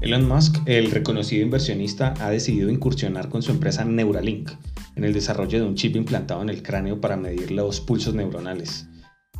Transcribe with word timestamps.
Elon 0.00 0.28
Musk, 0.28 0.58
el 0.66 0.92
reconocido 0.92 1.42
inversionista, 1.42 2.14
ha 2.20 2.30
decidido 2.30 2.70
incursionar 2.70 3.28
con 3.28 3.42
su 3.42 3.50
empresa 3.50 3.84
Neuralink 3.84 4.52
en 4.94 5.02
el 5.02 5.12
desarrollo 5.12 5.58
de 5.58 5.66
un 5.66 5.74
chip 5.74 5.96
implantado 5.96 6.40
en 6.40 6.50
el 6.50 6.62
cráneo 6.62 7.00
para 7.00 7.16
medir 7.16 7.50
los 7.50 7.80
pulsos 7.80 8.14
neuronales 8.14 8.86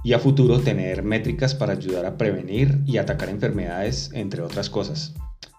y 0.02 0.14
a 0.14 0.18
futuro 0.18 0.58
tener 0.58 1.04
métricas 1.04 1.54
para 1.54 1.74
ayudar 1.74 2.06
a 2.06 2.16
prevenir 2.16 2.80
y 2.86 2.96
atacar 2.96 3.28
enfermedades, 3.28 4.10
entre 4.14 4.42
otras 4.42 4.68
cosas. 4.68 5.14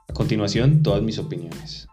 A 0.09 0.13
continuación, 0.13 0.83
todas 0.83 1.01
mis 1.01 1.17
opiniones. 1.17 1.87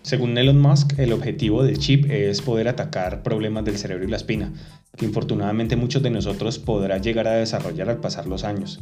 Según 0.00 0.36
Elon 0.38 0.60
Musk, 0.60 0.98
el 0.98 1.12
objetivo 1.12 1.62
del 1.62 1.78
chip 1.78 2.10
es 2.10 2.40
poder 2.40 2.68
atacar 2.68 3.22
problemas 3.22 3.66
del 3.66 3.76
cerebro 3.76 4.04
y 4.04 4.10
la 4.10 4.16
espina, 4.16 4.52
que 4.96 5.04
infortunadamente 5.04 5.76
muchos 5.76 6.02
de 6.02 6.10
nosotros 6.10 6.58
podrá 6.58 6.98
llegar 6.98 7.28
a 7.28 7.34
desarrollar 7.34 7.90
al 7.90 8.00
pasar 8.00 8.26
los 8.26 8.44
años, 8.44 8.80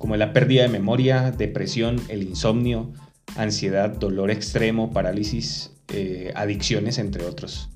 como 0.00 0.16
la 0.16 0.32
pérdida 0.32 0.62
de 0.62 0.70
memoria, 0.70 1.30
depresión, 1.30 2.00
el 2.08 2.22
insomnio, 2.22 2.90
ansiedad, 3.36 3.90
dolor 3.90 4.30
extremo, 4.30 4.94
parálisis, 4.94 5.72
eh, 5.92 6.32
adicciones, 6.34 6.96
entre 6.96 7.26
otros. 7.26 7.68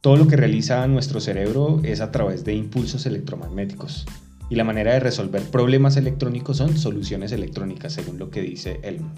Todo 0.00 0.16
lo 0.16 0.28
que 0.28 0.36
realiza 0.36 0.86
nuestro 0.86 1.20
cerebro 1.20 1.80
es 1.82 2.00
a 2.00 2.12
través 2.12 2.44
de 2.44 2.54
impulsos 2.54 3.04
electromagnéticos. 3.04 4.06
Y 4.48 4.54
la 4.54 4.62
manera 4.62 4.92
de 4.92 5.00
resolver 5.00 5.42
problemas 5.42 5.96
electrónicos 5.96 6.58
son 6.58 6.78
soluciones 6.78 7.32
electrónicas, 7.32 7.94
según 7.94 8.16
lo 8.16 8.30
que 8.30 8.42
dice 8.42 8.78
Elmo. 8.84 9.12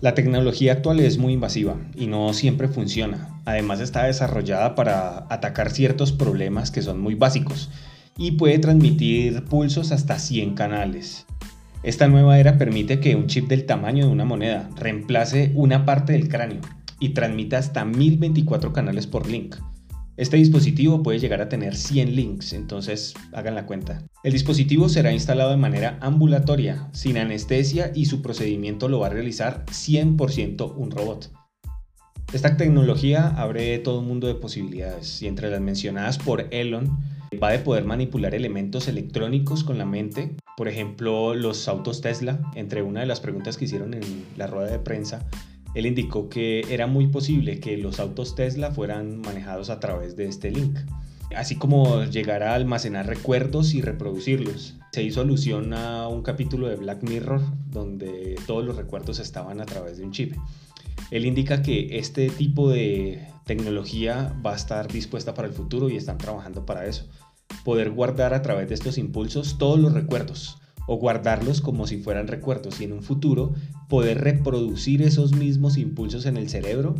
La 0.00 0.14
tecnología 0.14 0.72
actual 0.72 0.98
es 0.98 1.18
muy 1.18 1.34
invasiva 1.34 1.76
y 1.94 2.08
no 2.08 2.32
siempre 2.34 2.66
funciona. 2.66 3.40
Además 3.44 3.78
está 3.78 4.06
desarrollada 4.06 4.74
para 4.74 5.28
atacar 5.30 5.70
ciertos 5.70 6.10
problemas 6.10 6.72
que 6.72 6.82
son 6.82 7.00
muy 7.00 7.14
básicos 7.14 7.70
y 8.16 8.32
puede 8.32 8.58
transmitir 8.58 9.44
pulsos 9.44 9.92
hasta 9.92 10.18
100 10.18 10.54
canales. 10.54 11.26
Esta 11.82 12.08
nueva 12.08 12.38
era 12.38 12.56
permite 12.56 13.00
que 13.00 13.14
un 13.14 13.26
chip 13.26 13.48
del 13.48 13.66
tamaño 13.66 14.06
de 14.06 14.12
una 14.12 14.24
moneda 14.24 14.70
reemplace 14.76 15.52
una 15.54 15.84
parte 15.84 16.14
del 16.14 16.28
cráneo 16.28 16.60
y 16.98 17.10
transmita 17.10 17.58
hasta 17.58 17.84
1024 17.84 18.72
canales 18.72 19.06
por 19.06 19.28
link. 19.28 19.56
Este 20.16 20.36
dispositivo 20.36 21.02
puede 21.02 21.18
llegar 21.18 21.40
a 21.40 21.48
tener 21.48 21.74
100 21.74 22.14
links, 22.14 22.52
entonces 22.52 23.14
hagan 23.32 23.56
la 23.56 23.66
cuenta. 23.66 24.04
El 24.22 24.32
dispositivo 24.32 24.88
será 24.88 25.12
instalado 25.12 25.50
de 25.50 25.56
manera 25.56 25.98
ambulatoria, 26.00 26.88
sin 26.92 27.18
anestesia 27.18 27.90
y 27.94 28.06
su 28.06 28.22
procedimiento 28.22 28.88
lo 28.88 29.00
va 29.00 29.08
a 29.08 29.10
realizar 29.10 29.64
100% 29.66 30.72
un 30.76 30.90
robot. 30.92 31.32
Esta 32.32 32.56
tecnología 32.56 33.28
abre 33.28 33.76
todo 33.80 34.00
un 34.00 34.08
mundo 34.08 34.28
de 34.28 34.36
posibilidades 34.36 35.20
y 35.20 35.26
entre 35.26 35.50
las 35.50 35.60
mencionadas 35.60 36.18
por 36.18 36.46
Elon 36.52 36.96
va 37.34 37.50
de 37.50 37.58
poder 37.58 37.84
manipular 37.84 38.34
elementos 38.34 38.88
electrónicos 38.88 39.64
con 39.64 39.78
la 39.78 39.84
mente, 39.84 40.34
por 40.56 40.68
ejemplo 40.68 41.34
los 41.34 41.68
autos 41.68 42.00
Tesla, 42.00 42.40
entre 42.54 42.82
una 42.82 43.00
de 43.00 43.06
las 43.06 43.20
preguntas 43.20 43.56
que 43.56 43.66
hicieron 43.66 43.94
en 43.94 44.02
la 44.36 44.46
rueda 44.46 44.70
de 44.70 44.78
prensa, 44.78 45.26
él 45.74 45.86
indicó 45.86 46.28
que 46.28 46.64
era 46.70 46.86
muy 46.86 47.08
posible 47.08 47.58
que 47.58 47.76
los 47.76 47.98
autos 47.98 48.34
Tesla 48.34 48.70
fueran 48.70 49.20
manejados 49.20 49.70
a 49.70 49.80
través 49.80 50.16
de 50.16 50.26
este 50.26 50.50
link, 50.50 50.78
así 51.36 51.56
como 51.56 52.04
llegar 52.04 52.44
a 52.44 52.54
almacenar 52.54 53.06
recuerdos 53.06 53.74
y 53.74 53.82
reproducirlos. 53.82 54.76
Se 54.92 55.02
hizo 55.02 55.20
alusión 55.20 55.74
a 55.74 56.06
un 56.06 56.22
capítulo 56.22 56.68
de 56.68 56.76
Black 56.76 57.02
Mirror 57.02 57.40
donde 57.70 58.36
todos 58.46 58.64
los 58.64 58.76
recuerdos 58.76 59.18
estaban 59.18 59.60
a 59.60 59.66
través 59.66 59.98
de 59.98 60.04
un 60.04 60.12
chip. 60.12 60.34
Él 61.10 61.26
indica 61.26 61.60
que 61.60 61.98
este 61.98 62.30
tipo 62.30 62.70
de 62.70 63.26
tecnología 63.44 64.34
va 64.44 64.52
a 64.52 64.56
estar 64.56 64.88
dispuesta 64.88 65.34
para 65.34 65.48
el 65.48 65.54
futuro 65.54 65.88
y 65.88 65.96
están 65.96 66.18
trabajando 66.18 66.66
para 66.66 66.86
eso. 66.86 67.06
Poder 67.64 67.90
guardar 67.90 68.34
a 68.34 68.42
través 68.42 68.68
de 68.68 68.74
estos 68.74 68.98
impulsos 68.98 69.58
todos 69.58 69.78
los 69.78 69.92
recuerdos, 69.92 70.58
o 70.86 70.96
guardarlos 70.96 71.60
como 71.60 71.86
si 71.86 71.98
fueran 71.98 72.28
recuerdos 72.28 72.80
y 72.80 72.84
en 72.84 72.92
un 72.92 73.02
futuro 73.02 73.54
poder 73.88 74.20
reproducir 74.20 75.02
esos 75.02 75.32
mismos 75.32 75.76
impulsos 75.76 76.26
en 76.26 76.36
el 76.36 76.48
cerebro 76.48 76.94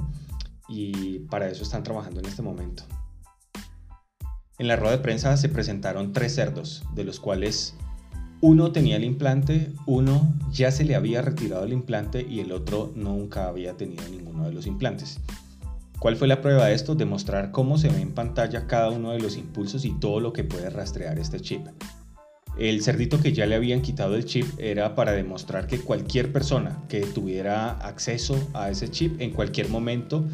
y 0.68 1.20
para 1.30 1.48
eso 1.48 1.62
están 1.62 1.82
trabajando 1.82 2.20
en 2.20 2.26
este 2.26 2.42
momento. 2.42 2.84
En 4.58 4.68
la 4.68 4.76
rueda 4.76 4.96
de 4.96 5.02
prensa 5.02 5.36
se 5.36 5.48
presentaron 5.48 6.12
tres 6.12 6.34
cerdos, 6.34 6.84
de 6.94 7.04
los 7.04 7.20
cuales 7.20 7.74
uno 8.40 8.72
tenía 8.72 8.96
el 8.96 9.04
implante, 9.04 9.72
uno 9.86 10.32
ya 10.52 10.70
se 10.70 10.84
le 10.84 10.94
había 10.94 11.22
retirado 11.22 11.64
el 11.64 11.72
implante 11.72 12.24
y 12.28 12.40
el 12.40 12.52
otro 12.52 12.92
nunca 12.94 13.48
había 13.48 13.76
tenido 13.76 14.06
ninguno 14.08 14.44
de 14.44 14.52
los 14.52 14.66
implantes. 14.66 15.18
¿Cuál 16.04 16.16
fue 16.16 16.28
la 16.28 16.42
prueba 16.42 16.66
de 16.66 16.74
esto? 16.74 16.94
Demostrar 16.94 17.50
cómo 17.50 17.78
se 17.78 17.88
ve 17.88 18.02
en 18.02 18.12
pantalla 18.12 18.66
cada 18.66 18.90
uno 18.90 19.12
de 19.12 19.20
los 19.20 19.38
impulsos 19.38 19.86
y 19.86 19.98
todo 19.98 20.20
lo 20.20 20.34
que 20.34 20.44
puede 20.44 20.68
rastrear 20.68 21.18
este 21.18 21.40
chip. 21.40 21.66
El 22.58 22.82
cerdito 22.82 23.22
que 23.22 23.32
ya 23.32 23.46
le 23.46 23.54
habían 23.54 23.80
quitado 23.80 24.14
el 24.14 24.26
chip 24.26 24.44
era 24.58 24.94
para 24.94 25.12
demostrar 25.12 25.66
que 25.66 25.78
cualquier 25.78 26.30
persona 26.30 26.84
que 26.90 27.00
tuviera 27.00 27.70
acceso 27.70 28.36
a 28.52 28.68
ese 28.68 28.90
chip 28.90 29.18
en 29.18 29.30
cualquier 29.30 29.70
momento 29.70 30.28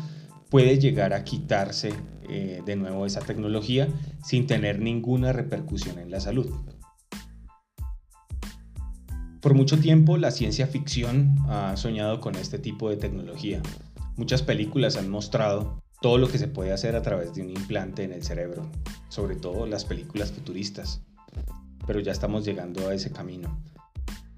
puede 0.48 0.76
llegar 0.80 1.12
a 1.12 1.22
quitarse 1.22 1.92
eh, 2.28 2.62
de 2.66 2.74
nuevo 2.74 3.06
esa 3.06 3.20
tecnología 3.20 3.86
sin 4.24 4.48
tener 4.48 4.80
ninguna 4.80 5.32
repercusión 5.32 6.00
en 6.00 6.10
la 6.10 6.18
salud. 6.18 6.52
Por 9.40 9.54
mucho 9.54 9.78
tiempo 9.78 10.16
la 10.16 10.32
ciencia 10.32 10.66
ficción 10.66 11.36
ha 11.48 11.76
soñado 11.76 12.20
con 12.20 12.34
este 12.34 12.58
tipo 12.58 12.90
de 12.90 12.96
tecnología. 12.96 13.62
Muchas 14.20 14.42
películas 14.42 14.98
han 14.98 15.08
mostrado 15.08 15.82
todo 16.02 16.18
lo 16.18 16.28
que 16.28 16.36
se 16.36 16.46
puede 16.46 16.74
hacer 16.74 16.94
a 16.94 17.00
través 17.00 17.34
de 17.34 17.40
un 17.40 17.48
implante 17.48 18.04
en 18.04 18.12
el 18.12 18.22
cerebro, 18.22 18.70
sobre 19.08 19.34
todo 19.34 19.64
las 19.64 19.86
películas 19.86 20.30
futuristas 20.30 21.00
pero 21.86 22.00
ya 22.00 22.12
estamos 22.12 22.44
llegando 22.44 22.88
a 22.88 22.94
ese 22.94 23.10
camino. 23.10 23.58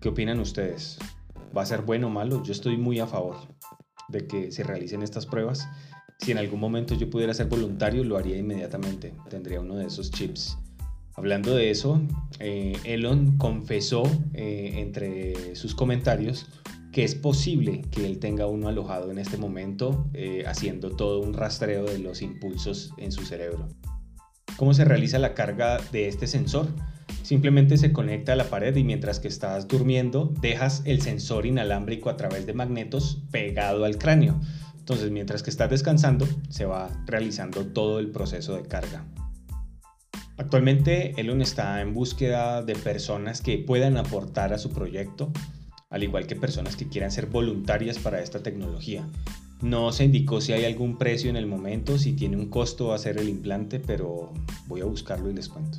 ¿Qué 0.00 0.08
opinan 0.08 0.40
ustedes? 0.40 0.98
¿Va 1.54 1.62
a 1.62 1.66
ser 1.66 1.82
bueno 1.82 2.06
o 2.06 2.10
malo? 2.10 2.42
Yo 2.42 2.52
estoy 2.52 2.76
muy 2.78 2.98
a 3.00 3.06
favor 3.06 3.36
de 4.08 4.26
que 4.26 4.52
se 4.52 4.62
realicen 4.62 5.02
estas 5.02 5.26
pruebas. 5.26 5.68
Si 6.18 6.32
en 6.32 6.38
algún 6.38 6.60
momento 6.60 6.94
yo 6.94 7.10
pudiera 7.10 7.34
ser 7.34 7.48
voluntario, 7.48 8.04
lo 8.04 8.16
haría 8.16 8.38
inmediatamente. 8.38 9.12
Tendría 9.28 9.60
uno 9.60 9.74
de 9.74 9.86
esos 9.86 10.10
chips. 10.10 10.56
Hablando 11.14 11.54
de 11.54 11.70
eso, 11.70 12.00
eh, 12.38 12.72
Elon 12.84 13.36
confesó 13.36 14.04
eh, 14.32 14.76
entre 14.76 15.54
sus 15.54 15.74
comentarios 15.74 16.46
que 16.92 17.04
es 17.04 17.14
posible 17.14 17.80
que 17.90 18.06
él 18.06 18.18
tenga 18.18 18.46
uno 18.46 18.68
alojado 18.68 19.10
en 19.10 19.18
este 19.18 19.38
momento 19.38 20.10
eh, 20.12 20.44
haciendo 20.46 20.90
todo 20.90 21.20
un 21.20 21.32
rastreo 21.32 21.86
de 21.86 21.98
los 21.98 22.20
impulsos 22.20 22.92
en 22.98 23.10
su 23.12 23.24
cerebro. 23.24 23.68
¿Cómo 24.56 24.74
se 24.74 24.84
realiza 24.84 25.18
la 25.18 25.34
carga 25.34 25.80
de 25.90 26.06
este 26.06 26.26
sensor? 26.26 26.68
Simplemente 27.22 27.78
se 27.78 27.92
conecta 27.92 28.34
a 28.34 28.36
la 28.36 28.50
pared 28.50 28.76
y 28.76 28.84
mientras 28.84 29.20
que 29.20 29.28
estás 29.28 29.66
durmiendo 29.66 30.34
dejas 30.40 30.82
el 30.84 31.00
sensor 31.00 31.46
inalámbrico 31.46 32.10
a 32.10 32.16
través 32.16 32.46
de 32.46 32.52
magnetos 32.52 33.22
pegado 33.30 33.86
al 33.86 33.96
cráneo. 33.96 34.38
Entonces 34.78 35.10
mientras 35.10 35.42
que 35.42 35.50
estás 35.50 35.70
descansando 35.70 36.26
se 36.50 36.66
va 36.66 36.90
realizando 37.06 37.66
todo 37.66 38.00
el 38.00 38.10
proceso 38.10 38.54
de 38.54 38.64
carga. 38.64 39.06
Actualmente 40.36 41.18
Elon 41.18 41.40
está 41.40 41.80
en 41.80 41.94
búsqueda 41.94 42.62
de 42.62 42.74
personas 42.74 43.40
que 43.40 43.58
puedan 43.58 43.96
aportar 43.96 44.52
a 44.52 44.58
su 44.58 44.70
proyecto, 44.70 45.32
al 45.92 46.02
igual 46.02 46.26
que 46.26 46.34
personas 46.34 46.74
que 46.74 46.88
quieran 46.88 47.12
ser 47.12 47.26
voluntarias 47.26 47.98
para 47.98 48.20
esta 48.20 48.42
tecnología. 48.42 49.06
No 49.60 49.92
se 49.92 50.04
indicó 50.04 50.40
si 50.40 50.52
hay 50.52 50.64
algún 50.64 50.96
precio 50.96 51.30
en 51.30 51.36
el 51.36 51.46
momento, 51.46 51.98
si 51.98 52.14
tiene 52.14 52.36
un 52.36 52.48
costo 52.48 52.92
hacer 52.92 53.18
el 53.18 53.28
implante, 53.28 53.78
pero 53.78 54.32
voy 54.66 54.80
a 54.80 54.86
buscarlo 54.86 55.30
y 55.30 55.34
les 55.34 55.48
cuento. 55.48 55.78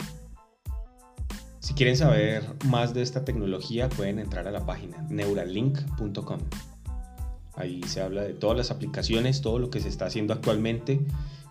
Si 1.60 1.74
quieren 1.74 1.98
saber 1.98 2.44
más 2.66 2.94
de 2.94 3.02
esta 3.02 3.26
tecnología 3.26 3.90
pueden 3.90 4.20
entrar 4.20 4.48
a 4.48 4.52
la 4.52 4.66
página 4.66 5.06
neuralink.com. 5.10 6.40
Ahí 7.56 7.82
se 7.84 8.02
habla 8.02 8.22
de 8.22 8.34
todas 8.34 8.56
las 8.56 8.70
aplicaciones, 8.70 9.42
todo 9.42 9.60
lo 9.60 9.70
que 9.70 9.80
se 9.80 9.90
está 9.90 10.06
haciendo 10.06 10.34
actualmente. 10.34 11.00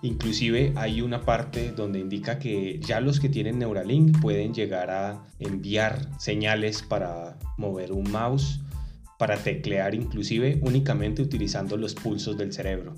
Inclusive 0.02 0.72
hay 0.74 1.00
una 1.00 1.20
parte 1.20 1.70
donde 1.70 2.00
indica 2.00 2.40
que 2.40 2.80
ya 2.80 3.00
los 3.00 3.20
que 3.20 3.28
tienen 3.28 3.60
Neuralink 3.60 4.20
pueden 4.20 4.52
llegar 4.52 4.90
a 4.90 5.24
enviar 5.38 6.08
señales 6.18 6.82
para 6.82 7.38
mover 7.56 7.92
un 7.92 8.10
mouse, 8.10 8.60
para 9.16 9.36
teclear 9.36 9.94
inclusive 9.94 10.58
únicamente 10.62 11.22
utilizando 11.22 11.76
los 11.76 11.94
pulsos 11.94 12.36
del 12.36 12.52
cerebro. 12.52 12.96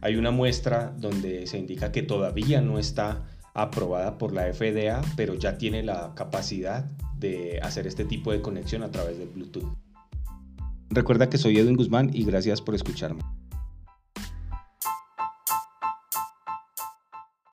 Hay 0.00 0.16
una 0.16 0.30
muestra 0.30 0.94
donde 0.96 1.46
se 1.46 1.58
indica 1.58 1.92
que 1.92 2.02
todavía 2.02 2.62
no 2.62 2.78
está 2.78 3.26
aprobada 3.52 4.16
por 4.16 4.32
la 4.32 4.50
FDA, 4.50 5.02
pero 5.14 5.34
ya 5.34 5.58
tiene 5.58 5.82
la 5.82 6.14
capacidad 6.14 6.86
de 7.18 7.60
hacer 7.62 7.86
este 7.86 8.06
tipo 8.06 8.32
de 8.32 8.40
conexión 8.40 8.82
a 8.82 8.90
través 8.90 9.18
del 9.18 9.28
Bluetooth. 9.28 9.76
Recuerda 10.88 11.28
que 11.28 11.36
soy 11.36 11.58
Edwin 11.58 11.76
Guzmán 11.76 12.10
y 12.14 12.24
gracias 12.24 12.62
por 12.62 12.74
escucharme. 12.74 13.20